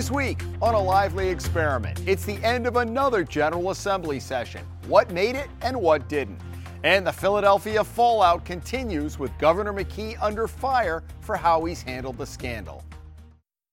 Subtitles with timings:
[0.00, 4.64] This week on a lively experiment, it's the end of another General Assembly session.
[4.86, 6.40] What made it and what didn't?
[6.84, 12.24] And the Philadelphia fallout continues with Governor McKee under fire for how he's handled the
[12.24, 12.82] scandal.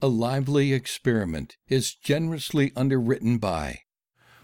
[0.02, 3.84] A Lively Experiment is generously underwritten by.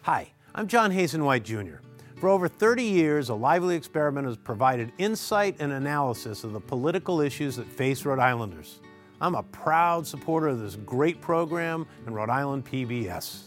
[0.03, 1.81] Hi, I'm John Hazen White Jr.
[2.15, 7.19] For over 30 years, A Lively Experiment has provided insight and analysis of the political
[7.19, 8.79] issues that face Rhode Islanders.
[9.23, 13.43] I'm a proud supporter of this great program in Rhode Island PBS.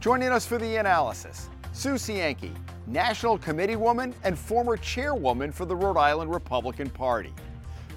[0.00, 2.54] Joining us for the analysis, Sue Cienki,
[2.86, 7.32] National Committee Woman and former Chairwoman for the Rhode Island Republican Party.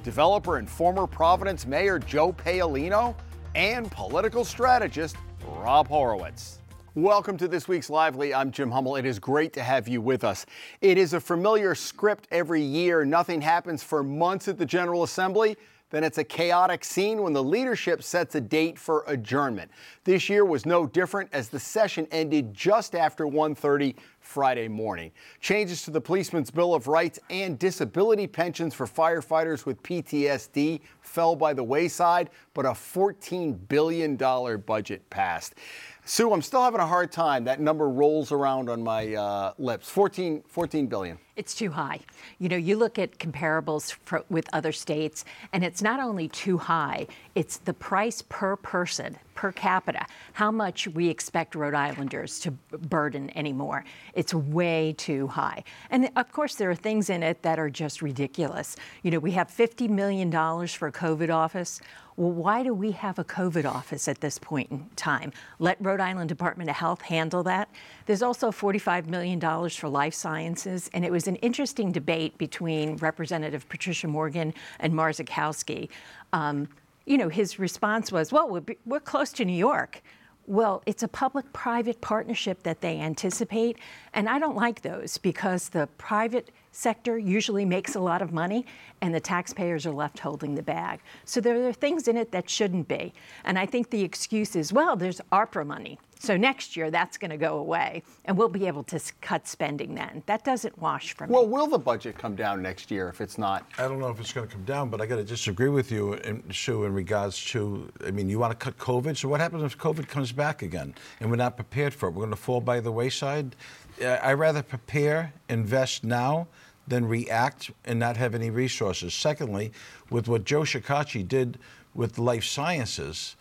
[0.05, 3.14] Developer and former Providence Mayor Joe Paolino
[3.55, 6.61] and political strategist Rob Horowitz.
[6.95, 8.34] Welcome to this week's Lively.
[8.34, 8.98] I'm Jim Hummel.
[8.98, 10.45] It is great to have you with us.
[10.82, 13.05] It is a familiar script every year.
[13.05, 15.55] Nothing happens for months at the General Assembly.
[15.90, 19.72] Then it's a chaotic scene when the leadership sets a date for adjournment.
[20.04, 25.12] This year was no different as the session ended just after 1:30 Friday morning.
[25.40, 31.35] Changes to the Policeman's Bill of Rights and disability pensions for firefighters with PTSD fell
[31.35, 35.55] by the wayside, but a $14 billion budget passed.
[36.04, 37.44] Sue, I'm still having a hard time.
[37.44, 39.90] That number rolls around on my uh, lips.
[39.90, 41.18] 14, 14 billion.
[41.35, 41.99] It's too high.
[42.40, 46.57] You know, you look at comparables for, with other states, and it's not only too
[46.57, 52.52] high, it's the price per person, per capita, how much we expect Rhode Islanders to
[52.52, 53.85] burden anymore.
[54.13, 55.63] It's way too high.
[55.90, 58.76] And of course, there are things in it that are just ridiculous.
[59.04, 61.79] You know, we have $50 million for a COVID office.
[62.22, 65.34] Well, why do we have a COVID office at this point in time?
[65.58, 67.68] Let Rhode Island Department of Health handle that.
[68.06, 69.40] There's also $45 million
[69.72, 75.90] for life sciences, and it was an interesting debate between Representative Patricia Morgan and Marszalkowski.
[76.31, 76.69] Um,
[77.08, 80.03] you know, his response was, well, we're, we're close to New York.
[80.46, 83.80] Well, it's a public private partnership that they anticipate.
[84.13, 88.66] And I don't like those because the private sector usually makes a lot of money
[89.01, 91.00] and the taxpayers are left holding the bag.
[91.25, 93.13] So there are things in it that shouldn't be.
[93.44, 96.00] And I think the excuse is, well, there's ARPA money.
[96.19, 99.95] So next year that's going to go away and we'll be able to cut spending
[99.95, 100.22] then.
[100.28, 101.34] That doesn't wash for me.
[101.34, 103.66] Well, will the budget come down next year if it's not?
[103.79, 105.91] I don't know if it's going to come down, but I got to disagree with
[105.91, 109.18] you, in, Sue, in regards to, I mean, you want to cut COVID.
[109.18, 112.12] So what happens if COVID comes back again and we're not prepared for it?
[112.12, 113.56] We're going to fall by the wayside.
[114.00, 116.47] I rather prepare, invest now
[116.88, 119.14] than react and not have any resources.
[119.14, 119.72] Secondly,
[120.09, 121.58] with what Joe Shekarchi did
[121.94, 123.36] with life sciences,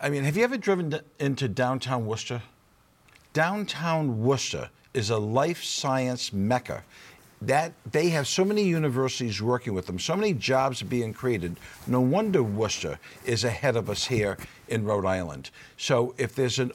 [0.00, 2.42] I mean, have you ever driven into downtown Worcester?
[3.32, 6.84] Downtown Worcester is a life science mecca.
[7.40, 11.56] That they have so many universities working with them, so many jobs being created.
[11.86, 15.50] No wonder Worcester is ahead of us here in Rhode Island.
[15.76, 16.72] So if there's an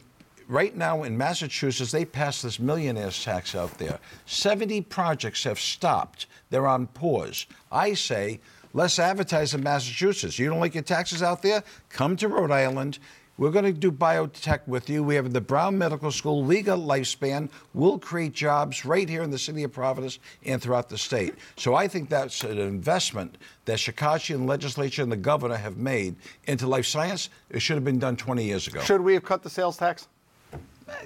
[0.48, 4.00] right now in Massachusetts, they passed this millionaire's tax out there.
[4.26, 6.28] 70 projects have stopped.
[6.50, 7.46] They're on pause.
[7.72, 8.40] I say,
[8.74, 10.38] let's advertise in Massachusetts.
[10.38, 11.64] You don't like your taxes out there?
[11.90, 13.00] Come to Rhode Island.
[13.38, 15.04] We're going to do biotech with you.
[15.04, 17.50] We have the Brown Medical School, legal lifespan.
[17.74, 21.34] We'll create jobs right here in the city of Providence and throughout the state.
[21.58, 26.16] So I think that's an investment that Shekarchi and legislature and the governor have made
[26.46, 27.30] into life science.
[27.50, 28.82] It should have been done 20 years ago.
[28.82, 30.08] Should we have cut the sales tax?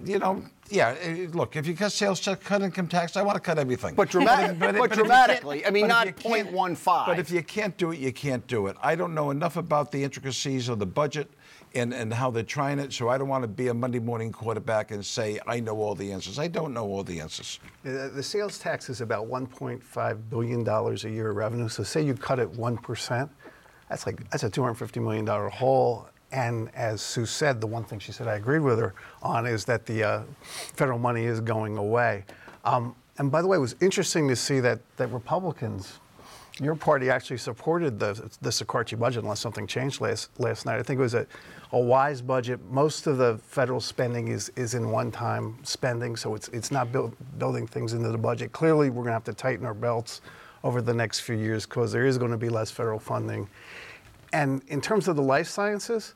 [0.03, 0.95] You know, yeah.
[1.01, 3.95] Eh, look, if you cut sales tax, cut income tax, I want to cut everything.
[3.95, 7.05] But, dramatic, but, but, but dramatically, I mean, not 0.15.
[7.05, 8.77] But if you can't do it, you can't do it.
[8.81, 11.29] I don't know enough about the intricacies of the budget
[11.75, 14.31] and, and how they're trying it, so I don't want to be a Monday morning
[14.31, 16.39] quarterback and say I know all the answers.
[16.39, 17.59] I don't know all the answers.
[17.83, 21.69] The sales tax is about 1.5 billion dollars a year of revenue.
[21.69, 23.29] So say you cut it one percent,
[23.89, 27.99] that's like that's a 250 million dollar hole and as Sue said, the one thing
[27.99, 31.77] she said I agreed with her on is that the uh, federal money is going
[31.77, 32.25] away.
[32.65, 35.99] Um, and by the way, it was interesting to see that, that Republicans,
[36.59, 40.79] your party actually supported the, the Shekarchi budget unless something changed last, last night.
[40.79, 41.25] I think it was a,
[41.71, 42.59] a wise budget.
[42.69, 47.15] Most of the federal spending is, is in one-time spending, so it's, it's not build,
[47.39, 48.51] building things into the budget.
[48.51, 50.21] Clearly, we're going to have to tighten our belts
[50.63, 53.47] over the next few years because there is going to be less federal funding.
[54.33, 56.15] And in terms of the life sciences,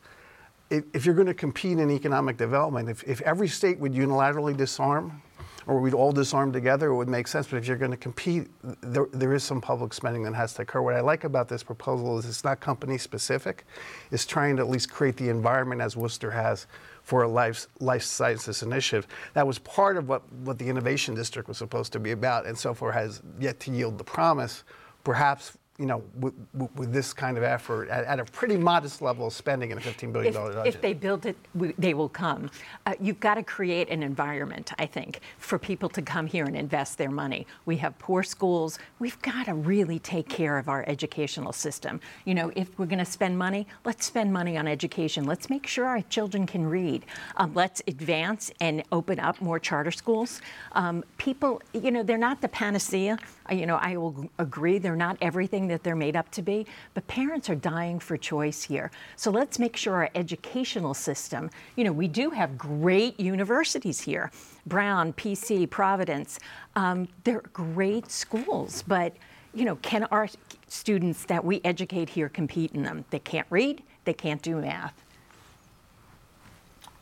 [0.70, 5.22] if you're going to compete in economic development, if, if every state would unilaterally disarm,
[5.68, 7.48] or we'd all disarm together, it would make sense.
[7.48, 8.48] But if you're going to compete,
[8.82, 10.82] there, there is some public spending that has to occur.
[10.82, 13.66] What I like about this proposal is it's not company specific.
[14.12, 16.68] It's trying to at least create the environment as Worcester has
[17.04, 19.08] for a life, life sciences initiative.
[19.34, 22.58] That was part of what, what the Innovation District was supposed to be about, and
[22.58, 24.64] so far has yet to yield the promise.
[25.04, 26.36] Perhaps you know, with,
[26.76, 29.82] with this kind of effort at, at, a pretty modest level of spending in a
[29.82, 30.68] $15 billion if, budget?
[30.68, 31.36] If they build it,
[31.80, 32.52] they will come.
[32.86, 36.56] Uh, you've got to create an environment, I think, for people to come here and
[36.56, 37.48] invest their money.
[37.66, 38.78] We have poor schools.
[39.00, 42.00] We've got to really take care of our educational system.
[42.26, 45.26] You know, if we're going to spend money, let's spend money on education.
[45.26, 47.08] Let's make sure our children can read.
[47.38, 50.42] Um, let's advance and open up more charter schools.
[50.74, 53.18] Um, people, you know, they're not the panacea.
[53.52, 57.06] You know, I will agree they're not everything that they're made up to be, but
[57.08, 58.92] parents are dying for choice here.
[59.18, 64.32] So let's make sure our educational system, you know, we do have great universities here
[64.66, 66.40] Brown, PC, Providence.
[66.76, 69.14] Um, they're great schools, but,
[69.54, 70.30] you know, can our
[70.68, 73.04] students that we educate here compete in them?
[73.10, 74.94] They can't read, they can't do math.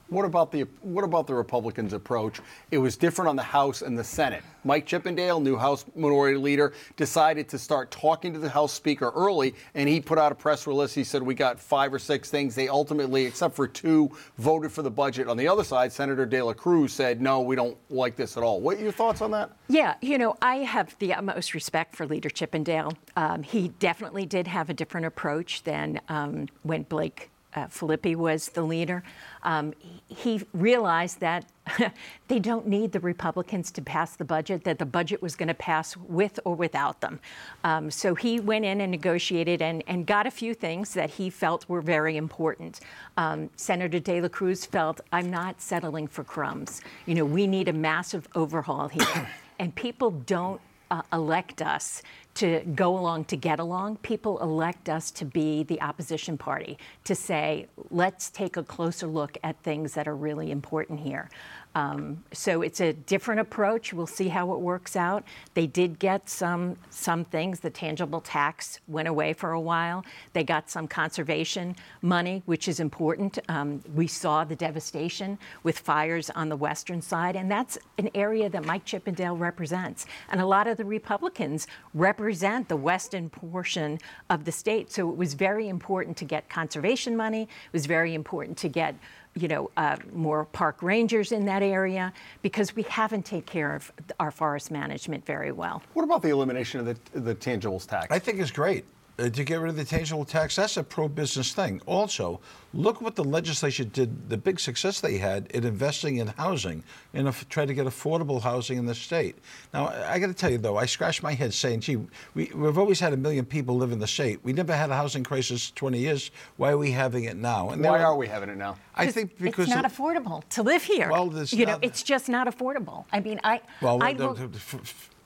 [0.09, 2.41] What about the what about the Republicans' approach?
[2.71, 4.43] It was different on the House and the Senate.
[4.63, 9.53] Mike Chippendale, new House Minority Leader, decided to start talking to the House Speaker early,
[9.75, 10.93] and he put out a press release.
[10.93, 12.55] He said we got five or six things.
[12.55, 14.09] They ultimately, except for two,
[14.39, 15.27] voted for the budget.
[15.27, 18.41] On the other side, Senator De La Cruz said no, we don't like this at
[18.41, 18.59] all.
[18.61, 19.51] What are your thoughts on that?
[19.67, 22.93] Yeah, you know, I have the utmost respect for Leader Chippendale.
[23.15, 28.49] Um, he definitely did have a different approach than um, when Blake uh, Filippi was
[28.49, 29.03] the leader,
[29.43, 29.73] um,
[30.07, 31.45] he realized that
[32.27, 35.53] they don't need the Republicans to pass the budget, that the budget was going to
[35.53, 37.19] pass with or without them.
[37.63, 41.29] Um, so he went in and negotiated and, and, got a few things that he
[41.29, 42.79] felt were very important.
[43.17, 46.81] Um, Senator De La Cruz felt, I'm not settling for crumbs.
[47.05, 49.29] You know, we need a massive overhaul here.
[49.59, 50.61] and people don't
[50.91, 52.01] uh, elect us
[52.39, 53.97] to go along to get along.
[53.97, 59.37] People elect us to be the opposition party, to say, let's take a closer look
[59.43, 61.29] at things that are really important here.
[61.75, 63.93] Um, so it's a different approach.
[63.93, 65.23] We'll see how it works out.
[65.53, 67.59] They did get some some things.
[67.59, 70.03] The tangible tax went away for a while.
[70.33, 73.37] They got some conservation money, which is important.
[73.49, 78.49] Um, we saw the devastation with fires on the western side, and that's an area
[78.49, 80.07] that Mike Chippendale represents.
[80.31, 83.99] And a lot of the Republicans represent the western portion
[84.31, 84.91] of the state.
[84.91, 87.43] So it was very important to get conservation money.
[87.43, 88.95] It was very important to get
[89.41, 93.91] you know, uh, more park rangers in that area because we haven't taken care of
[94.19, 95.81] our forest management very well.
[95.93, 98.07] What about the elimination of the, the tangibles tax?
[98.09, 98.85] I think it's great
[99.19, 101.81] uh, to get rid of the tangible tax, that's a pro business thing.
[101.85, 102.39] Also,
[102.73, 106.83] look what the legislature did, the big success they had in investing in housing
[107.13, 109.35] and try trying to get affordable housing in the state.
[109.73, 111.97] Now, I got to tell you, though, I scratched my head saying, gee,
[112.33, 114.39] we, have always had a million people live in the state.
[114.43, 116.31] We never had a housing crisis 20 years.
[116.57, 117.69] Why are we having it now?
[117.69, 118.77] And Why are we having it now?
[118.95, 121.09] I think because it's not it, affordable to live here.
[121.09, 123.05] Well, you know, it's just not affordable.
[123.11, 123.61] I mean, I.
[123.81, 124.39] Well, I look,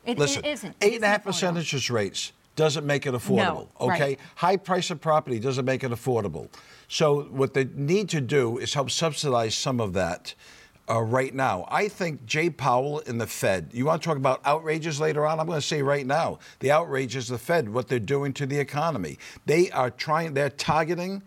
[0.06, 0.75] it, listen, it isn't.
[0.81, 3.38] Eight and a half percent interest rates doesn't make it affordable.
[3.38, 4.20] No, okay, right.
[4.36, 6.50] high price of property doesn't make it affordable.
[6.88, 10.34] So what they need to do is help subsidize some of that.
[10.90, 11.66] Uh, right now.
[11.72, 15.40] I think Jay Powell and the Fed, you want to talk about outrages later on?
[15.40, 18.46] I'm going to say right now the outrage is the Fed, what they're doing to
[18.46, 19.18] the economy.
[19.46, 21.24] They are trying, they're targeting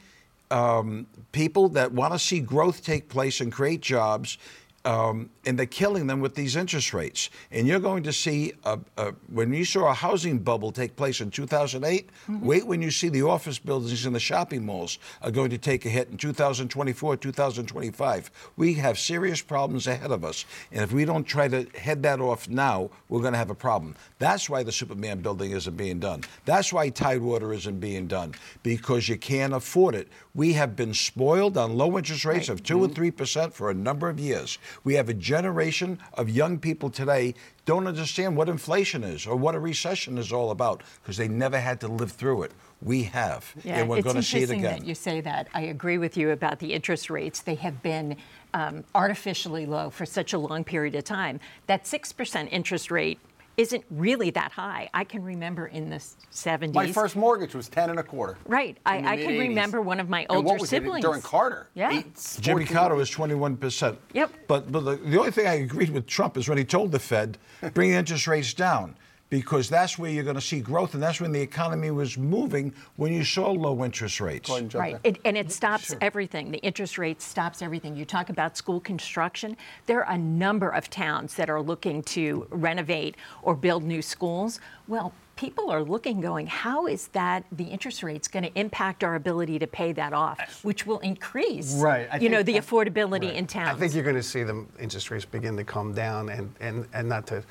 [0.51, 4.37] um, people that want to see growth take place and create jobs
[4.87, 7.29] um, and they're killing them with these interest rates.
[7.51, 11.21] And you're going to see, a, a, when you saw a housing bubble take place
[11.21, 12.47] in 2008, mm-hmm.
[12.47, 15.85] wait when you see the office buildings and the shopping malls are going to take
[15.87, 18.31] a hit in 2024, 2025.
[18.57, 20.45] We have serious problems ahead of us.
[20.71, 23.57] And if we don't try to head that off now, we're going to have a
[23.57, 23.97] problem.
[24.21, 26.23] That's why the Superman building isn't being done.
[26.45, 30.09] That's why Tidewater isn't being done, because you can't afford it.
[30.33, 32.61] We have been spoiled on low interest rates right.
[32.61, 33.03] of 2 mm-hmm.
[33.03, 34.59] and 3% for a number of years.
[34.85, 39.55] We have a generation of young people today don't understand what inflation is or what
[39.55, 42.53] a recession is all about because they never had to live through it.
[42.83, 44.81] We have, yeah, and we're going to see it again.
[44.81, 45.49] That you say that.
[45.55, 47.41] I agree with you about the interest rates.
[47.41, 48.17] They have been
[48.55, 51.41] um, artificially low for such a long period of time.
[51.67, 53.19] That six percent interest rate
[53.57, 54.89] isn't really that high.
[54.93, 56.75] I can remember in the 70s.
[56.75, 58.37] My first mortgage was 10 and a quarter.
[58.45, 58.77] Right.
[58.85, 61.05] I, I can remember one of my older siblings.
[61.05, 61.69] during Carter?
[61.75, 61.93] Yeah.
[61.93, 63.97] Eight, Jimmy Carter was 21%.
[64.13, 64.33] Yep.
[64.47, 66.99] But, but the, the only thing I agreed with Trump is when he told the
[66.99, 67.39] Fed,
[67.73, 68.97] bring interest rates down
[69.29, 72.73] because that's where you're going to see growth, and that's when the economy was moving
[72.97, 74.51] when you saw low interest rates.
[74.75, 75.99] Right, it, and it stops sure.
[76.01, 76.51] everything.
[76.53, 77.97] The interest rate stops everything.
[77.97, 79.57] You talk about school construction.
[79.87, 84.61] There are a number of towns that are looking to renovate or build new schools.
[84.87, 89.17] Well, people are looking going how is that the interest rates going to impact our
[89.17, 93.37] ability to pay that off which will increase right I you know the affordability right.
[93.37, 96.31] in town i think you're going to see the interest rates begin to come down
[96.31, 97.45] and and and not to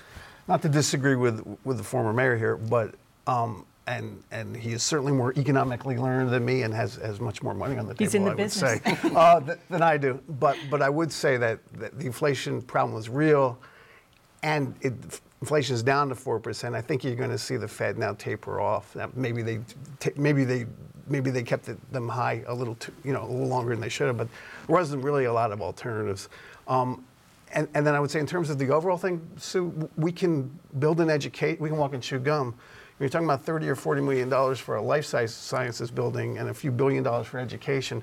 [0.48, 2.96] not to disagree with with the former mayor here, but
[3.28, 7.44] um, and and he is certainly more economically learned than me and has, has much
[7.44, 8.26] more money on the He's table.
[8.26, 9.16] the I would say, business.
[9.16, 10.20] uh, th- than I do.
[10.40, 13.58] But but I would say that, that the inflation problem was real,
[14.44, 14.94] and it,
[15.42, 16.76] inflation is down to four percent.
[16.76, 18.96] I think you're going to see the Fed now taper off.
[18.96, 19.60] Now, maybe they
[20.00, 20.66] ta- maybe they
[21.08, 23.82] maybe they kept it, them high a little too, you know a little longer than
[23.82, 24.18] they should have.
[24.18, 24.28] But
[24.68, 26.30] there wasn't really a lot of alternatives.
[26.68, 27.06] Um,
[27.56, 30.60] and, and then I would say, in terms of the overall thing, Sue, we can
[30.78, 31.60] build and educate.
[31.60, 32.56] We can walk and chew gum.
[32.98, 36.48] When you're talking about 30 or 40 million dollars for a life sciences building and
[36.48, 38.02] a few billion dollars for education,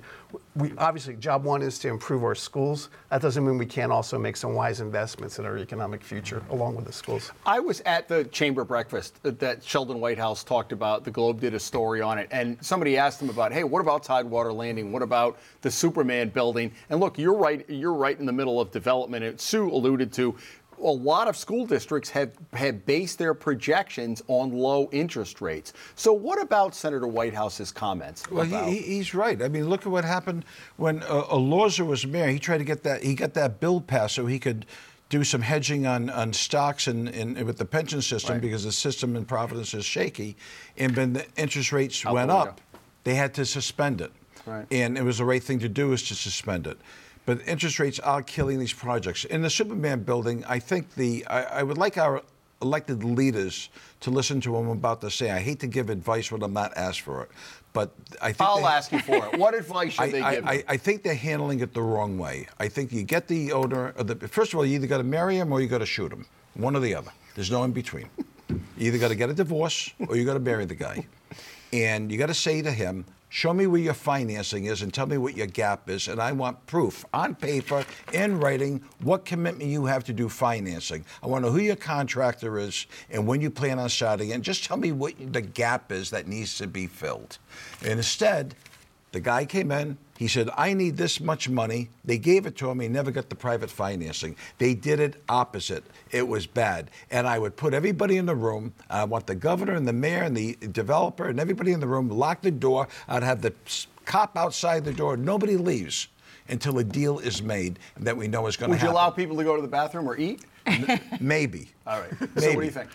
[0.55, 2.91] we obviously job one is to improve our schools.
[3.09, 6.77] That doesn't mean we can't also make some wise investments in our economic future along
[6.77, 7.33] with the schools.
[7.47, 11.05] I was at the chamber breakfast that Sheldon Whitehouse talked about.
[11.05, 14.03] The Globe did a story on it, and somebody asked him about, "Hey, what about
[14.03, 14.93] Tidewater Landing?
[14.93, 17.65] What about the Superman building?" And look, you're right.
[17.67, 19.25] You're right in the middle of development.
[19.25, 20.37] And Sue alluded to.
[20.83, 25.73] A lot of school districts have, have based their projections on low interest rates.
[25.95, 28.29] So, what about Senator Whitehouse's comments?
[28.31, 29.41] Well, he, he- he's right.
[29.41, 30.45] I mean, look at what happened
[30.77, 32.27] when uh, Elorza was mayor.
[32.29, 33.05] He tried to get that.
[33.05, 34.67] He got that bill passed so he could
[35.09, 38.41] do some hedging on, on stocks and, and with the pension system Right.
[38.43, 40.37] because the system in Providence is shaky,
[40.77, 42.61] and when the interest rates Out went the up,
[43.05, 44.11] they had to suspend it.
[44.47, 44.67] Right.
[44.73, 46.79] And it was the right thing to do is to suspend it.
[47.25, 49.25] But interest rates are killing these projects.
[49.25, 52.23] In the Superman building, I think the I, I would like our
[52.63, 53.69] elected leaders
[54.01, 56.53] to listen to what I'm about to Say, I hate to give advice when I'm
[56.53, 57.31] not asked for it,
[57.73, 59.39] but I think I'll they, ask you for it.
[59.39, 60.47] What advice should I, they give?
[60.47, 62.47] I, I, think they're handling it the wrong way.
[62.59, 63.89] I think you get the owner.
[63.97, 65.87] Of the, first of all, you either got to marry him or you got to
[65.87, 66.25] shoot him.
[66.55, 67.11] One or the other.
[67.35, 68.09] There's no in between.
[68.49, 71.07] You either got to get a divorce or you got to marry the guy.
[71.73, 75.07] And you got to say to him, show me where your financing is and tell
[75.07, 76.07] me what your gap is.
[76.07, 81.07] And I want proof on paper, in writing, what commitment you have to do financing.
[81.23, 84.33] I want to know who your contractor is and when you plan on starting.
[84.33, 87.39] And just tell me what the gap is that needs to be filled.
[87.81, 88.55] And instead,
[89.13, 89.97] the guy came in.
[90.23, 91.89] He said, I need this much money.
[92.05, 92.79] They gave it to him.
[92.79, 94.37] He never got the private financing.
[94.59, 95.83] They did it opposite.
[96.13, 96.93] It was bad.
[97.11, 98.73] And I would put everybody in the room.
[98.89, 102.09] I want the governor and the mayor and the developer and everybody in the room,
[102.09, 102.87] lock the door.
[103.09, 103.53] I'd have the
[104.05, 105.17] cop outside the door.
[105.17, 106.07] Nobody leaves
[106.49, 108.87] until a deal is made that we know is going to happen.
[108.87, 110.45] Would you allow people to go to the bathroom or eat?
[111.21, 111.71] Maybe.
[111.85, 112.13] All right.
[112.39, 112.91] So, what do you think?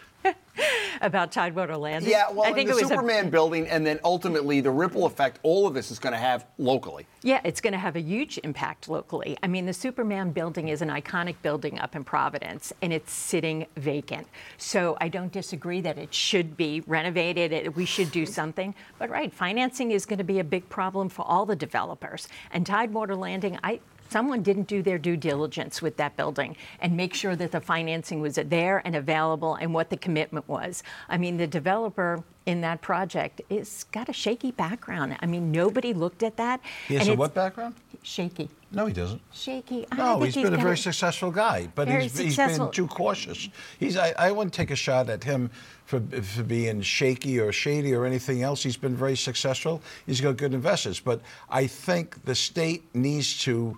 [1.01, 2.11] About Tidewater Landing.
[2.11, 5.05] Yeah, well, I think the it was a- Superman building, and then ultimately the ripple
[5.05, 7.05] effect all of this is going to have locally.
[7.23, 9.37] Yeah, it's going to have a huge impact locally.
[9.43, 13.65] I mean, the Superman building is an iconic building up in Providence, and it's sitting
[13.75, 14.27] vacant.
[14.57, 17.51] So I don't disagree that it should be renovated.
[17.51, 18.73] It, we should do something.
[18.99, 22.27] But right, financing is going to be a big problem for all the developers.
[22.51, 23.79] And Tidewater Landing, I.
[24.09, 28.21] Someone didn't do their due diligence with that building and make sure that the financing
[28.21, 30.83] was there and available and what the commitment was.
[31.09, 35.17] I mean, the developer in that project is got a shaky background.
[35.19, 36.61] I mean, nobody looked at that.
[36.87, 37.75] He has a what background?
[38.03, 38.49] Shaky.
[38.71, 39.21] No, he doesn't.
[39.33, 39.85] Shaky.
[39.91, 42.67] I No, think he's been a very successful guy, but he's, he's successful.
[42.67, 43.49] been too cautious.
[43.79, 45.51] He's I, I wouldn't take a shot at him
[45.85, 48.63] for, for being shaky or shady or anything else.
[48.63, 49.81] He's been very successful.
[50.05, 53.77] He's got good investors, but I think the state needs to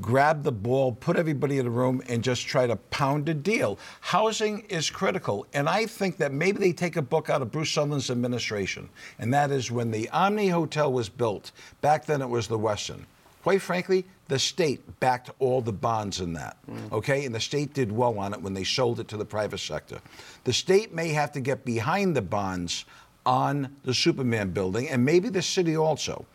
[0.00, 3.78] grab the ball, put everybody in a room, and just try to pound a deal.
[4.00, 7.74] Housing is critical, and I think that maybe they take a book out of Bruce
[7.74, 8.88] Sundlun's administration,
[9.18, 11.52] and that is when the Omni Hotel was built.
[11.80, 13.04] Back then, it was the Westin.
[13.42, 16.92] Quite frankly, the state backed all the bonds in that, mm.
[16.92, 17.24] okay?
[17.24, 20.00] And the state did well on it when they sold it to the private sector.
[20.44, 22.84] The state may have to get behind the bonds
[23.24, 26.26] on the Superman building, and maybe the city also.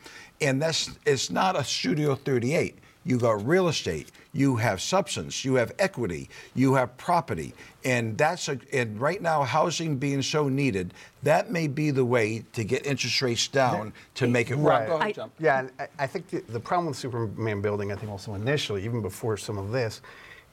[0.41, 2.79] And that's it's not a Studio 38.
[3.05, 8.47] You got real estate, you have substance, you have equity, you have property, and that's
[8.47, 10.93] a, and right now housing being so needed,
[11.23, 14.87] that may be the way to get interest rates down to make it work.
[14.87, 18.09] Go ahead, I- Yeah, I, I think the, the problem with Superman building, I think
[18.09, 20.01] also initially, even before some of this,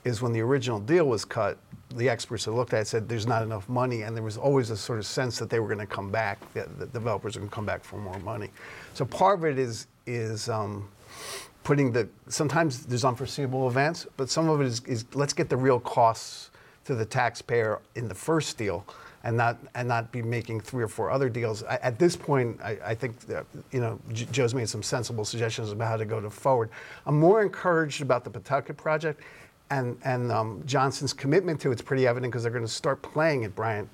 [0.05, 1.57] is when the original deal was cut,
[1.95, 4.71] the experts that looked at it said there's not enough money, and there was always
[4.71, 7.41] a sort of sense that they were going to come back, that the developers are
[7.41, 8.49] going to come back for more money.
[8.95, 10.89] So part of it is is um,
[11.65, 15.57] putting the sometimes there's unforeseeable events, but some of it is, is let's get the
[15.57, 16.51] real costs
[16.85, 18.85] to the taxpayer in the first deal
[19.25, 21.63] and not and not be making three or four other deals.
[21.65, 25.25] I, at this point, I, I think that, you know J- Joe's made some sensible
[25.25, 26.71] suggestions about how to go to forward.
[27.07, 29.23] I'm more encouraged about the Pawtucket project,
[29.71, 33.45] and and um, Johnson's commitment to it's pretty evident because they're going to start playing
[33.45, 33.89] at Bryant.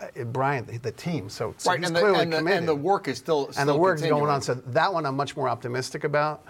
[0.00, 1.28] At Bryant, the team.
[1.28, 3.54] So, so Right, he's and the, clearly and, the, and the work is still and
[3.54, 4.42] still the work's going on.
[4.42, 6.44] So that one I'm much more optimistic about.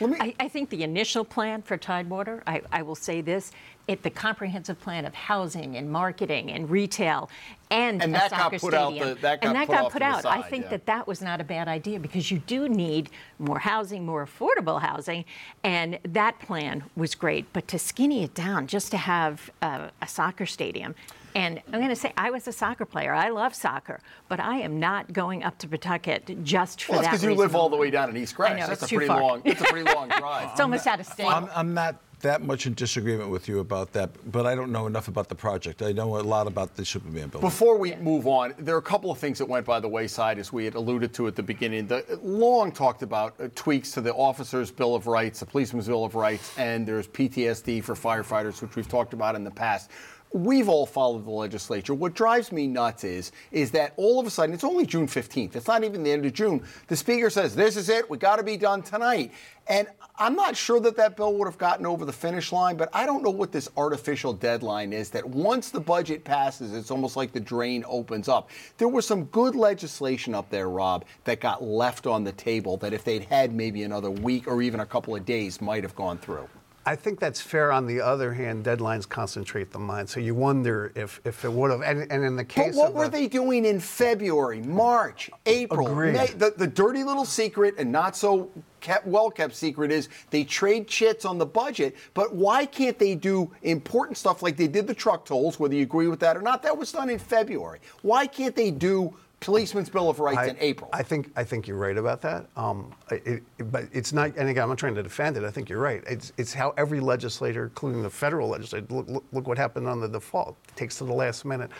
[0.00, 3.52] I, I, think the initial plan for Tidewater, I, I will say this,
[3.88, 7.30] it, the comprehensive plan of housing and marketing and retail
[7.70, 9.08] and, and a that soccer got put stadium.
[9.08, 10.22] Out the, that got and that put got put out.
[10.22, 10.70] Side, I think yeah.
[10.70, 14.80] that that was not a bad idea because you do need more housing, more affordable
[14.80, 15.24] housing,
[15.64, 17.50] and that plan was great.
[17.52, 20.94] But to skinny it down just to have uh, a soccer stadium
[21.38, 23.14] and I'm going to say, I was a soccer player.
[23.14, 27.12] I love soccer, but I am not going up to Pawtucket just for well, that.
[27.12, 28.56] because you live all the way down in East Greenwich.
[28.56, 29.22] I know, that's it's a pretty too far.
[29.22, 29.42] long.
[29.44, 30.50] It's a pretty long drive.
[30.50, 31.26] it's almost out of state.
[31.26, 34.88] I'm, I'm not that much in disagreement with you about that, but I don't know
[34.88, 35.82] enough about the project.
[35.82, 37.48] I know a lot about the Superman building.
[37.48, 40.40] Before we move on, there are a couple of things that went by the wayside,
[40.40, 41.86] as we had alluded to at the beginning.
[41.86, 46.04] The long talked about uh, tweaks to the Officers' Bill of Rights, the Policeman's Bill
[46.04, 49.90] of Rights, and there's PTSD for firefighters, which we've talked about in the past.
[50.32, 51.94] We've all followed the legislature.
[51.94, 55.56] What drives me nuts is is that all of a sudden it's only June 15th.
[55.56, 56.62] It's not even the end of June.
[56.88, 58.08] The speaker says this is it.
[58.10, 59.32] We got to be done tonight.
[59.68, 59.86] And
[60.18, 63.06] I'm not sure that that bill would have gotten over the finish line, but I
[63.06, 67.32] don't know what this artificial deadline is that once the budget passes, it's almost like
[67.32, 68.50] the drain opens up.
[68.78, 72.92] There was some good legislation up there, Rob, that got left on the table that
[72.92, 76.18] if they'd had maybe another week or even a couple of days might have gone
[76.18, 76.48] through.
[76.88, 77.70] I think that's fair.
[77.70, 81.70] On the other hand, deadlines concentrate the mind, so you wonder if, if it would
[81.70, 81.82] have.
[81.82, 82.76] And, and in the case of.
[82.76, 86.14] But what were the, they doing in February, March, April, Agreed.
[86.14, 86.26] May?
[86.28, 90.88] The, the dirty little secret and not so kept, well kept secret is they trade
[90.88, 91.94] chits on the budget.
[92.14, 95.82] But why can't they do important stuff like they did the truck tolls, whether you
[95.82, 96.62] agree with that or not?
[96.62, 97.80] That was done in February.
[98.00, 100.90] Why can't they do Policeman's Bill of Rights I, in April?
[100.92, 102.46] I think I think you're right about that.
[102.56, 104.36] Um, it, it, but it's not.
[104.36, 105.44] And again, I'm not trying to defend it.
[105.44, 106.02] I think you're right.
[106.06, 110.00] It's it's how every legislator, including the federal legislature, look, look, look what happened on
[110.00, 110.56] the default.
[110.68, 111.70] It takes to the last minute.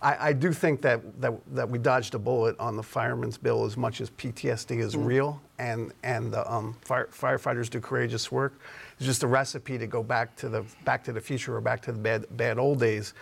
[0.00, 3.64] I, I, do think that, that that we dodged a bullet on the fireman's bill
[3.64, 5.04] as much as PTSD is Mm.
[5.04, 8.60] real, and and the um, fire, firefighters do courageous work.
[8.96, 11.82] It's just a recipe to go back to the back to the future or back
[11.82, 13.14] to the bad bad old days,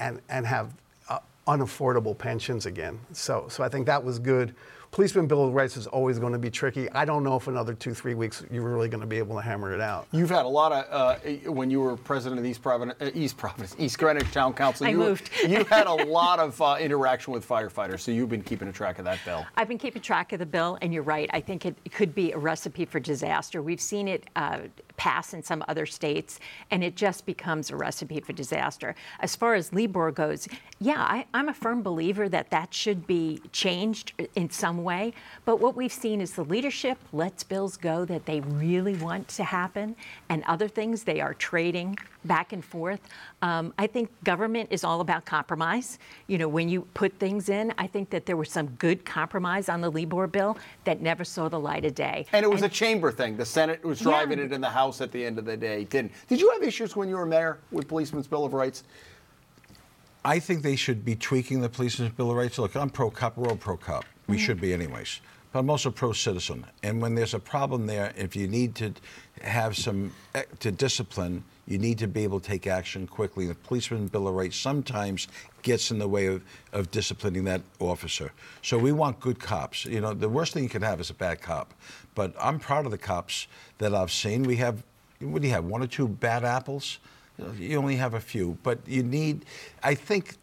[0.00, 0.72] and and have
[1.46, 2.98] unaffordable pensions again.
[3.12, 4.54] So, so I think that was good.
[4.94, 6.88] Policeman Bill of Rights is always going to be tricky.
[6.92, 9.42] I don't know if another two, three weeks you're really going to be able to
[9.42, 10.06] hammer it out.
[10.12, 13.36] You've had a lot of uh, when you were president of East Providence, uh, East
[13.36, 14.86] Providence, East Greenwich Town Council.
[14.86, 15.30] I you, moved.
[15.48, 19.00] you had a lot of uh, interaction with firefighters, so you've been keeping a track
[19.00, 19.44] of that bill.
[19.56, 21.28] I've been keeping track of the bill, and you're right.
[21.32, 23.62] I think it could be a recipe for disaster.
[23.62, 24.60] We've seen it uh,
[24.96, 26.38] pass in some other states,
[26.70, 28.94] and it just becomes a recipe for disaster.
[29.18, 30.46] As far as LEOBOR goes,
[30.78, 35.12] yeah, I, I'm a firm believer that that should be changed in some way.
[35.44, 39.44] But what we've seen is the leadership lets bills go that they really want to
[39.44, 39.96] happen,
[40.28, 43.00] and other things they are trading back and forth.
[43.42, 45.98] Um, I think government is all about compromise.
[46.26, 49.68] You know, when you put things in, I think that there was some good compromise
[49.68, 52.26] on the LEOBOR bill that never saw the light of day.
[52.32, 53.36] And it was a chamber thing.
[53.36, 54.44] The Senate was driving Yeah.
[54.46, 56.12] it, and the House at the end of the day didn't.
[56.28, 58.84] Did you have issues when you were mayor with Policeman's Bill of Rights?
[60.24, 62.58] I think they should be tweaking the policeman's bill of rights.
[62.58, 63.36] Look, I'm pro cop.
[63.36, 64.06] We're all pro cop.
[64.26, 65.20] We should be, anyways.
[65.52, 66.64] But I'm also pro citizen.
[66.82, 68.94] And when there's a problem there, if you need to
[69.42, 73.46] have some eh, to discipline, you need to be able to take action quickly.
[73.46, 75.28] The policeman's bill of rights sometimes
[75.62, 78.32] gets in the way of, of disciplining that officer.
[78.62, 79.84] So we want good cops.
[79.84, 81.74] You know, the worst thing you can have is a bad cop.
[82.14, 83.46] But I'm proud of the cops
[83.78, 84.42] that I've seen.
[84.42, 84.82] We have,
[85.20, 86.98] what do you have, one or two bad apples?
[87.58, 89.44] You only have a few, but you need,
[89.82, 90.36] I think,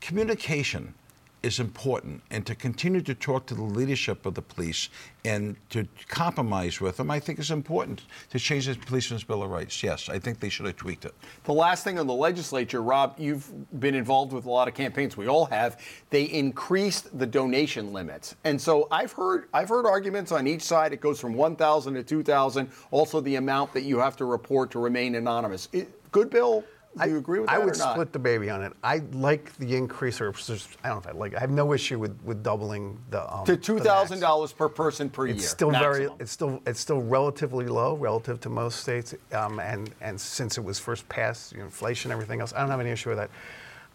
[0.00, 0.94] communication
[1.42, 4.88] is important and to continue to talk to the leadership of the police
[5.24, 9.50] and to compromise with them, I think is important to change the policeman's bill of
[9.50, 9.82] rights.
[9.82, 11.14] Yes, I think they should have tweaked it.
[11.44, 13.50] The last thing on the legislature, Rob, you've
[13.80, 15.16] been involved with a lot of campaigns.
[15.16, 15.80] We all have.
[16.10, 20.92] They increased the donation limits, and so I've heard I've heard arguments on each side.
[20.92, 22.70] It goes from 1,000 to 2,000.
[22.90, 25.68] Also, the amount that you have to report to remain anonymous.
[25.72, 26.64] It, good bill.
[27.00, 28.72] Do you agree with that I would split the baby on it.
[28.82, 31.34] I like the increase, or I don't know if I like.
[31.34, 35.08] I have no issue with, with doubling the um, to two thousand dollars per person
[35.08, 35.48] per It's year.
[35.48, 40.20] still very, it's still, it's still relatively low relative to most states, um, and and
[40.20, 43.08] since it was first passed, you know, inflation, everything else, I don't have any issue
[43.08, 43.30] with that.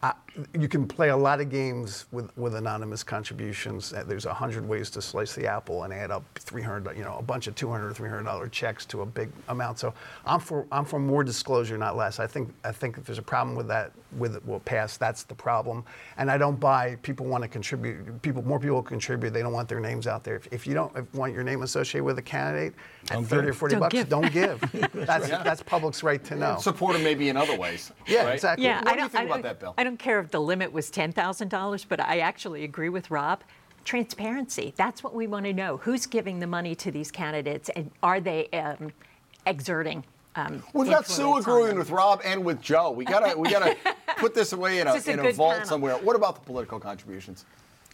[0.03, 0.11] Uh,
[0.59, 3.91] you can play a lot of games with, with anonymous contributions.
[3.93, 7.15] Uh, There's a hundred ways to slice the apple and add up 300, you know,
[7.17, 9.79] a bunch of 200 or 300 dollar checks to a big amount.
[9.79, 12.19] So I'm for I'm for more disclosure, not less.
[12.19, 14.97] I think I think if there's a problem with that, with it will pass.
[14.97, 15.83] That's the problem.
[16.17, 18.21] And I don't buy people want to contribute.
[18.21, 19.31] People more people contribute.
[19.33, 20.35] They don't want their names out there.
[20.35, 22.75] If, if you don't if you want your name associated with a candidate
[23.09, 23.57] at Don't 30 or give.
[23.57, 24.09] 40 Don't bucks, give.
[24.09, 24.89] don't give.
[24.93, 26.57] that's that's public's right to know.
[26.59, 27.91] Support them maybe in other ways.
[28.05, 28.35] Yeah, right?
[28.35, 28.65] exactly.
[28.65, 29.73] Yeah, What I do you don't, think I about don't- that bill?
[29.87, 33.09] I don't care if the limit was ten thousand dollars, but I actually agree with
[33.09, 33.41] Rob.
[33.85, 34.73] transparency.
[34.75, 35.77] That's what we want to know.
[35.77, 38.91] Who's giving the money to these candidates, and are they um,
[39.45, 40.03] exerting?
[40.35, 42.91] Um, We've got Sue agreeing with Rob and with Joe.
[42.91, 43.77] We gotta we gotta
[44.17, 45.67] put this away in a, a in a vault panel.
[45.69, 45.95] somewhere.
[45.99, 47.45] What about the political contributions?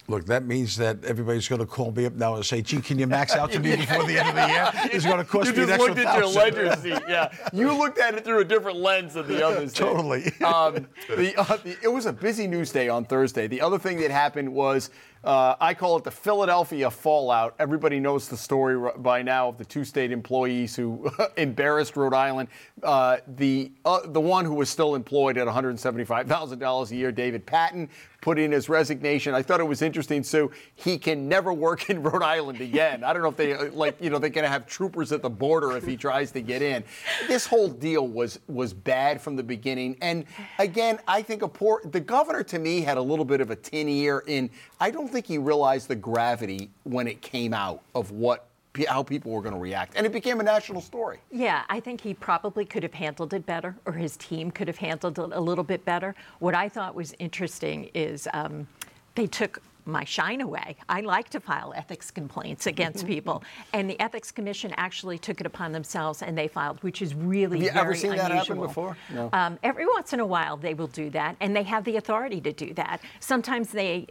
[0.06, 2.98] Look, that means that everybody's going to call me up now and say, "Gee, can
[2.98, 4.70] you max out to me before the end of the year?
[4.92, 7.02] It's going to cost You me an just looked at your thousand." ledger sheet.
[7.08, 9.72] Yeah, you looked at it through a different lens than the others.
[9.72, 10.26] Totally.
[10.44, 13.46] Um, the, uh, the, it was a busy news day on Thursday.
[13.46, 14.90] The other thing that happened was
[15.24, 17.54] uh, I call it the Philadelphia fallout.
[17.58, 22.48] Everybody knows the story by now of the two state employees who embarrassed Rhode Island.
[22.82, 27.88] Uh, the uh, the one who was still employed at $175,000 a year, David Patten,
[28.24, 29.34] put in his resignation.
[29.34, 30.22] I thought it was interesting.
[30.22, 33.04] So he can never work in Rhode Island again.
[33.04, 35.20] I don't know if they uh, like you know they're going to have troopers at
[35.20, 36.82] the border if he tries to get in.
[37.28, 39.98] This whole deal was was bad from the beginning.
[40.00, 40.24] And
[40.58, 43.56] again, I think a poor the governor to me had a little bit of a
[43.56, 44.48] tin ear in.
[44.80, 48.48] I don't think he realized the gravity when it came out of what
[48.88, 51.20] how people were going to react, and it became a national story.
[51.30, 54.78] Yeah, I think he probably could have handled it better, or his team could have
[54.78, 56.16] handled it a little bit better.
[56.40, 58.66] What I thought was interesting is um,
[59.14, 60.76] they took my shine away.
[60.88, 63.42] I like to file ethics complaints against people,
[63.72, 67.58] and the ethics commission actually took it upon themselves and they filed, which is really
[67.58, 68.96] Have you very ever seen that happen before?
[69.12, 69.30] No.
[69.32, 72.40] Um, every once in a while, they will do that, and they have the authority
[72.40, 73.00] to do that.
[73.20, 74.06] Sometimes they,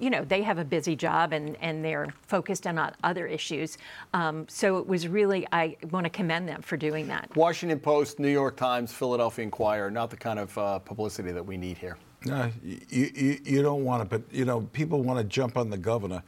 [0.00, 3.78] you know, they have a busy job and, and they're focused on other issues.
[4.14, 7.34] Um, so it was really, I want to commend them for doing that.
[7.36, 11.56] Washington Post, New York Times, Philadelphia Inquirer, not the kind of uh, publicity that we
[11.56, 11.96] need here.
[12.24, 15.70] No, you, you, you don't want it, but you know, people want to jump on
[15.70, 16.22] the governor.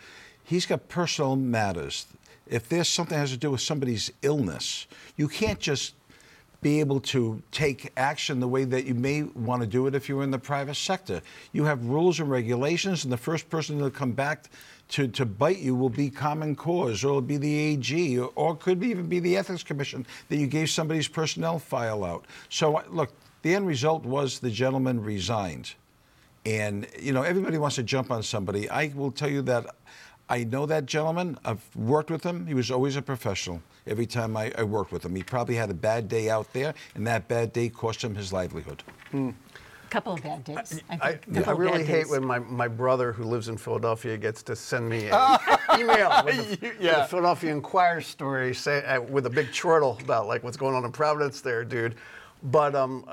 [0.45, 2.07] He's got personal matters.
[2.47, 5.95] If there's something that has to do with somebody's illness, you can't just
[6.65, 10.09] be able to take action the way that you may want to do it if
[10.09, 11.21] you're in the private sector.
[11.53, 14.49] You have rules and regulations, and the first person to come back
[14.89, 18.55] to, to bite you will be Common Cause, or it'll be the AG, or, or
[18.55, 22.25] it could even be the Ethics Commission that you gave somebody's personnel file out.
[22.49, 25.75] So, look, the end result was the gentleman resigned.
[26.47, 28.69] And, you know, everybody wants to jump on somebody.
[28.69, 29.75] I will tell you that
[30.29, 31.39] I know that gentleman.
[31.45, 32.47] I've worked with him.
[32.47, 35.15] He was always a professional every time I, I worked with him.
[35.15, 38.33] He probably had a bad day out there, and that bad day cost him his
[38.33, 38.83] livelihood.
[39.15, 39.33] A
[39.91, 40.81] couple of bad days.
[40.91, 41.37] I, I, think.
[41.37, 42.11] Couple I really hate days.
[42.11, 45.39] when my, my brother who lives in Philadelphia gets to send me an
[45.79, 47.01] email with the, with Yeah.
[47.01, 50.85] the Philadelphia Inquirer story say, uh, with a big chortle about like what's going on
[50.85, 51.95] in Providence there, dude.
[52.43, 53.05] But um,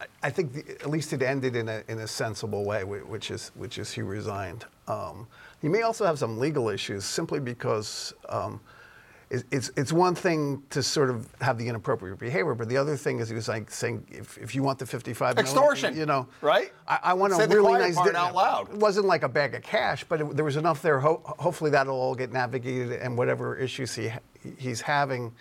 [0.00, 3.30] I, I think the, at least it ended in a, in a sensible way, which
[3.30, 4.64] is which is he resigned.
[4.88, 5.26] Um,
[5.62, 8.12] he may also have some legal issues simply because.
[8.28, 8.60] Um,
[9.28, 12.96] it- it's, it's one thing to sort of have the inappropriate behavior, but the other
[12.96, 16.28] thing is he was like saying, if, if you want the 55 Extortion, you know,
[16.42, 16.72] right?
[16.86, 18.20] I, I want Say a really nice part dinner.
[18.20, 18.68] out loud.
[18.72, 21.00] It wasn't like a bag of cash, but it, there was enough there.
[21.00, 24.12] Ho- hopefully, that'll all get navigated, and whatever issues he
[24.58, 25.32] he's having,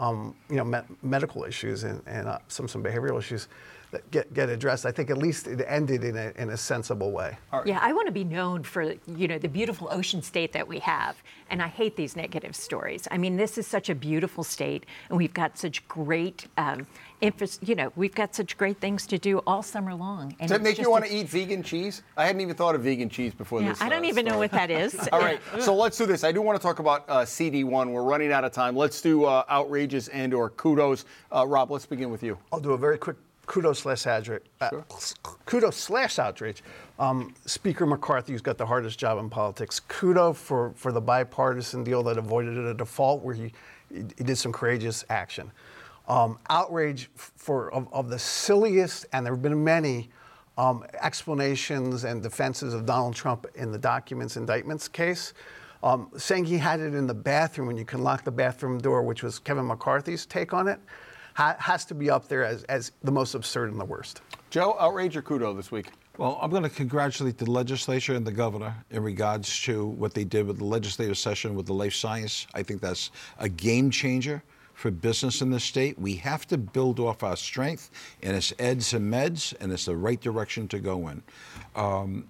[0.00, 3.46] um, you know, me- medical issues and, and uh, some some behavioral issues
[4.10, 4.86] get get addressed.
[4.86, 7.36] I think at least it ended in a in a sensible way.
[7.64, 10.78] Yeah, I want to be known for you know the beautiful ocean state that we
[10.80, 11.16] have,
[11.50, 13.08] and I hate these negative stories.
[13.10, 16.86] I mean, this is such a beautiful state, and we've got such great, um,
[17.20, 20.34] infra- you know, we've got such great things to do all summer long.
[20.38, 22.02] And Does that it's make you want to eat vegan cheese?
[22.16, 23.82] I hadn't even thought of vegan cheese before Yeah, this.
[23.82, 25.08] I don't uh, even know what that is.
[25.12, 26.24] All right, so let's do this.
[26.24, 27.90] I do want to talk about uh, CD1.
[27.90, 28.76] We're running out of time.
[28.76, 31.04] Let's do uh, outrages and or kudos.
[31.34, 32.38] Uh, Rob, let's begin with you.
[32.52, 33.16] I'll do a very quick
[33.50, 34.44] kudos slash outrage.
[34.60, 34.70] Uh,
[35.44, 36.62] kudos slash outrage.
[37.00, 39.80] Um, Speaker McCarthy, who's got the hardest job in politics.
[39.80, 43.52] Kudos for, for the bipartisan deal that avoided a default, where he,
[43.92, 45.50] he did some courageous action.
[46.06, 50.10] Um, outrage for of, of the silliest, and there have been many.
[50.58, 55.32] Um, explanations and defenses of Donald Trump in the documents indictments case,
[55.82, 59.02] um, saying he had it in the bathroom when you can lock the bathroom door,
[59.02, 60.78] which was Kevin McCarthy's take on it,
[61.34, 64.22] ha- has to be up there as, as the most absurd and the worst.
[64.50, 65.86] Joe, outrage or kudo this week?
[66.18, 70.24] Well, I'm going to congratulate the legislature and the governor in regards to what they
[70.24, 72.46] did with the legislative session with the life science.
[72.52, 74.42] I think that's a game changer
[74.74, 75.98] for business in the state.
[75.98, 77.90] We have to build off our strength,
[78.22, 81.22] and it's eds and meds, and it's the right direction to go in.
[81.76, 82.28] Um,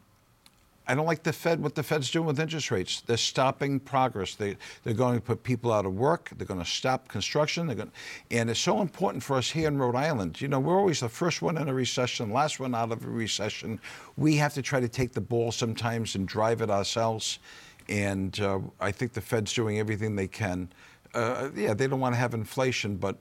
[0.90, 3.02] I don't like the Fed, what the Fed's doing with interest rates.
[3.02, 4.34] They're stopping progress.
[4.34, 6.30] They, they're going to put people out of work.
[6.36, 7.68] They're going to stop construction.
[7.68, 7.92] They're going,
[8.32, 10.40] and it's so important for us here in Rhode Island.
[10.40, 13.08] You know, we're always the first one in a recession, last one out of a
[13.08, 13.78] recession.
[14.16, 17.38] We have to try to take the ball sometimes and drive it ourselves.
[17.88, 20.70] And uh, I think the Fed's doing everything they can.
[21.14, 23.16] Uh, yeah, they don't want to have inflation, but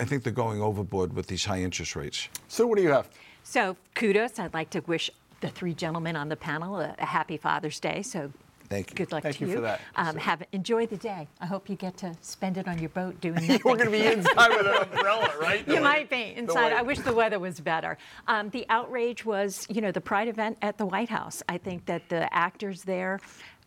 [0.00, 2.28] I think they're going overboard with these high interest rates.
[2.48, 3.08] So, what do you have?
[3.44, 4.38] So kudos.
[4.38, 8.02] I'd like to wish the three gentlemen on the panel a, a happy Father's Day.
[8.02, 8.30] So
[8.68, 8.96] Thank you.
[8.96, 9.54] Good luck Thank to you you.
[9.56, 9.80] for that.
[9.96, 11.26] Um, have enjoy the day.
[11.40, 14.04] I hope you get to spend it on your boat doing We're going to be
[14.04, 15.64] inside with an umbrella, right?
[15.64, 16.74] The You way- might be inside.
[16.74, 17.96] I wish the weather was better.
[18.26, 21.42] Um, the outrage was, you know, the Pride event at the White House.
[21.48, 23.20] I think that the actors there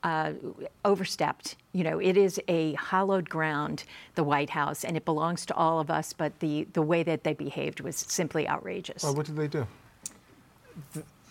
[0.03, 0.33] uh,
[0.85, 1.55] overstepped.
[1.73, 5.79] You know, it is a hallowed ground, the White House, and it belongs to all
[5.79, 6.13] of us.
[6.13, 9.01] But the the way that they behaved was simply outrageous.
[9.01, 9.65] Well, what did they do?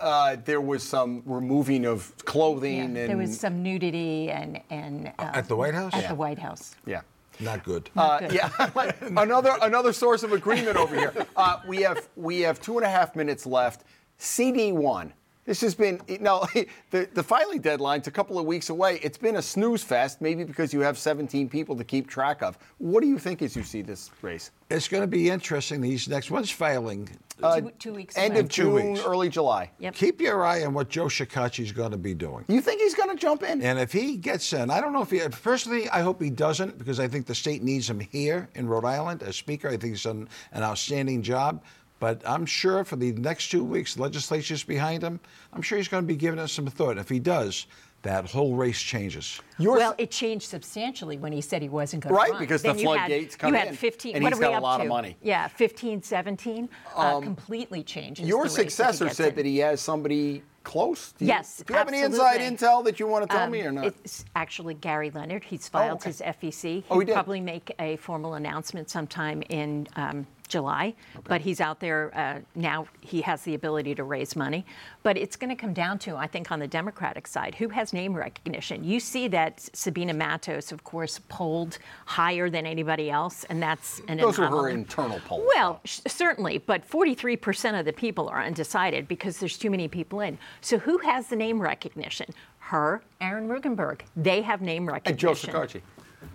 [0.00, 5.08] Uh, there was some removing of Yeah, clothing and there was some nudity and and
[5.18, 5.92] uh, At the White House?
[5.94, 6.08] At Yeah.
[6.08, 6.74] the White House.
[6.86, 7.02] yeah.
[7.42, 7.88] Not good.
[7.96, 8.32] Uh, Good.
[8.32, 8.50] yeah,
[9.16, 11.12] another another source of agreement over here.
[11.36, 13.84] Uh, we have we have two and a half minutes left.
[14.18, 15.14] CD one.
[15.46, 16.44] This has been no
[16.90, 19.00] the the filing deadline's a couple of weeks away.
[19.02, 22.58] It's been a snooze fest, maybe because you have 17 people to keep track of.
[22.76, 24.50] What do you think as you see this race?
[24.68, 25.80] It's going to be interesting.
[25.80, 27.08] These next one's filing.
[27.42, 28.16] Uh, two, two weeks.
[28.16, 28.40] End away.
[28.40, 29.04] of Two June, weeks.
[29.06, 29.70] early July.
[29.78, 29.94] Yep.
[29.94, 32.44] Keep your eye on what Joe Shekarchi's going to be doing.
[32.48, 33.62] You think he's going to jump in?
[33.62, 36.78] And if he gets in, I don't know if he, personally, I hope he doesn't
[36.78, 39.68] because I think the state needs him here in Rhode Island as Speaker.
[39.68, 41.62] I think he's done an outstanding job.
[41.98, 45.20] But I'm sure for the next two weeks, the legislature's behind him.
[45.52, 46.96] I'm sure he's going to be giving us some thought.
[46.96, 47.66] If he does,
[48.02, 49.40] that whole race changes.
[49.58, 52.40] Your- well, it changed substantially when he said he wasn't going Right, to run.
[52.40, 54.14] because the Then you had- floodgates come You in, had 15.
[54.16, 54.88] and what he's are we got a up lot of to?
[54.88, 55.16] money.
[55.22, 56.68] Yeah, 15, 17.
[56.96, 58.26] uh, completely changes.
[58.26, 59.34] Your the race if he successor gets said in.
[59.36, 61.12] that he has somebody close.
[61.12, 63.50] Do you, Yes, Do you have any inside intel that you want to tell Um,
[63.50, 63.86] me or not?
[63.86, 65.44] It's actually Gerry Leonard.
[65.44, 66.08] He's filed okay.
[66.10, 66.84] his FEC.
[66.90, 67.12] Oh, he He'll did?
[67.14, 70.94] probably make a formal announcement sometime in um, July.
[71.24, 72.86] But he's out there uh, now.
[73.00, 74.66] He has the ability to raise money.
[75.02, 77.92] But it's going to come down to, I think, on the Democratic side, who has
[77.94, 78.84] name recognition.
[78.84, 84.18] You see that Sabina Matos, of course, polled higher than anybody else, and that's an
[84.18, 85.48] Those were her internal polls.
[85.54, 90.20] Well, sh- certainly, but 43% of the people are undecided because there's too many people
[90.20, 90.36] in.
[90.60, 92.26] So who has the name recognition?
[92.58, 94.02] Her, Aaron Regunberg.
[94.16, 95.28] They have name recognition.
[95.30, 95.52] and Joe.
[95.52, 95.80] Shekarchi.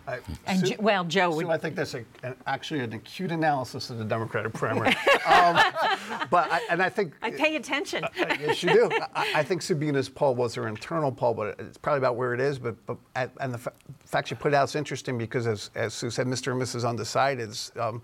[0.07, 1.47] I- And Sue- well, Joe Sue, would.
[1.47, 4.89] I think that's a, an, actually an acute analysis of the Democratic primary.
[5.25, 5.59] um,
[6.29, 8.05] but I, and I think I pay attention.
[8.17, 8.89] yes, you do.
[9.15, 12.39] I, I think Sabina's poll was her internal poll, but it's probably about where it
[12.39, 12.59] is.
[12.59, 13.73] But, but at, and the fa-
[14.05, 16.51] fact you put it out is interesting because, as, as Sue said, Mr.
[16.51, 16.83] and Mrs.
[16.83, 17.75] Undecideds.
[17.79, 18.01] um,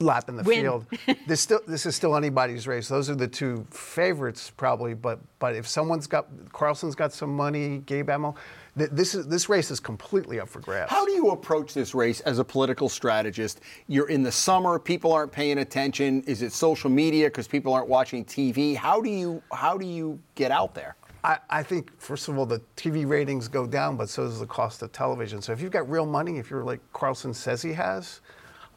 [0.00, 0.60] lap in the Win.
[0.62, 0.86] field.
[1.26, 2.88] this still this is still anybody's race.
[2.88, 4.94] Those are the two favorites probably.
[4.94, 8.40] But but if someone's got Carlson's got some money, Gabe Amo, th-
[8.86, 10.90] this is this race is completely up for grabs.
[10.90, 13.60] How do you approach this race as a political strategist?
[13.86, 16.22] You're in the summer, people aren't paying attention.
[16.22, 18.76] Is it social media because people aren't watching TV?
[18.76, 20.96] How do you how do you get out there?
[21.22, 24.46] I, I think, first of all, the TV ratings go down, but so does the
[24.46, 25.42] cost of television.
[25.42, 28.20] So if you've got real money, if you're like Carlson says he has,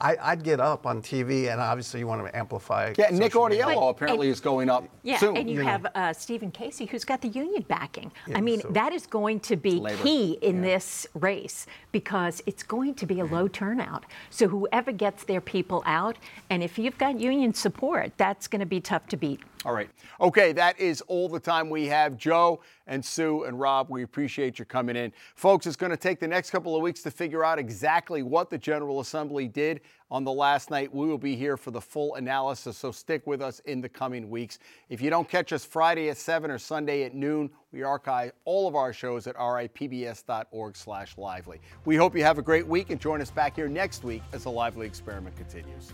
[0.03, 2.93] I, I'd get up on TV, and obviously you want to amplify.
[2.97, 3.47] Yeah, Nick social.
[3.57, 5.37] Autiello apparently and- is going up Yeah, soon.
[5.37, 8.11] and you, you have uh, Stephen Casey, who's got the union backing.
[8.27, 10.03] Yeah, I mean, so- that is going to be labor.
[10.03, 14.03] key in this race because it's going to be a low turnout.
[14.29, 16.17] So whoever gets their people out,
[16.49, 19.39] and if you've got union support, that's going to be tough to beat.
[19.65, 19.89] All right.
[20.19, 22.17] Okay, that is all the time we have.
[22.17, 25.11] Joe and Sue and Rob, we appreciate you coming in.
[25.35, 28.49] Folks, it's going to take the next couple of weeks to figure out exactly what
[28.49, 30.93] the General Assembly did on the last night.
[30.93, 34.29] We will be here for the full analysis, so stick with us in the coming
[34.29, 34.59] weeks.
[34.89, 38.67] If you don't catch us Friday at 7 or Sunday at noon, we archive all
[38.67, 41.59] of our shows at ripbs.org slash lively.
[41.85, 44.43] We hope you have a great week and join us back here next week as
[44.43, 45.93] the Lively Experiment continues.